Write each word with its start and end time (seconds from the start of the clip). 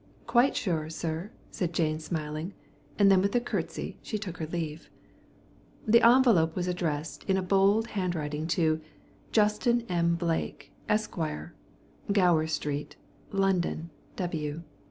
"Quite 0.25 0.55
sure, 0.55 0.89
sir," 0.89 1.29
said 1.51 1.73
Jane, 1.73 1.99
smiling, 1.99 2.55
and 2.97 3.11
then 3.11 3.21
with 3.21 3.35
a 3.35 3.39
curtsey 3.39 3.99
she 4.01 4.17
took 4.17 4.37
her 4.37 4.47
leave. 4.47 4.89
The 5.85 6.01
envelope 6.01 6.55
was 6.55 6.67
addressed 6.67 7.23
in 7.25 7.37
a 7.37 7.43
bold 7.43 7.89
hand 7.89 8.15
writing 8.15 8.47
to 8.57 8.81
_Justin 9.31 9.85
M. 9.91 10.15
Blake, 10.15 10.71
Esq., 10.89 11.15
Gower 12.11 12.47
Street, 12.47 12.95
London, 13.31 13.91
W. 14.15 14.63